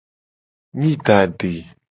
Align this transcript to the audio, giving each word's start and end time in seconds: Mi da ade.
Mi 0.79 0.91
da 1.05 1.21
ade. 1.23 1.53